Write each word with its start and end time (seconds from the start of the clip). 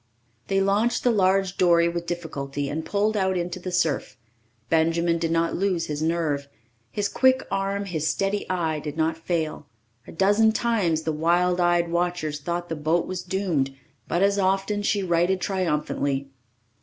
They 0.47 0.59
launched 0.59 1.03
the 1.03 1.11
large 1.11 1.57
dory 1.57 1.87
with 1.87 2.07
difficulty 2.07 2.69
and 2.69 2.83
pulled 2.83 3.15
out 3.15 3.37
into 3.37 3.59
the 3.59 3.71
surf. 3.71 4.17
Benjamin 4.67 5.19
did 5.19 5.29
not 5.29 5.55
lose 5.55 5.85
his 5.85 6.01
nerve. 6.01 6.47
His 6.89 7.07
quick 7.07 7.45
arm, 7.51 7.85
his 7.85 8.07
steady 8.07 8.49
eye 8.49 8.79
did 8.79 8.97
not 8.97 9.15
fail. 9.15 9.67
A 10.07 10.11
dozen 10.11 10.53
times 10.53 11.03
the 11.03 11.13
wild 11.13 11.59
eyed 11.61 11.91
watchers 11.91 12.39
thought 12.39 12.67
the 12.67 12.75
boat 12.75 13.05
was 13.05 13.21
doomed, 13.21 13.75
but 14.07 14.23
as 14.23 14.39
often 14.39 14.81
she 14.81 15.03
righted 15.03 15.39
triumphantly. 15.39 16.31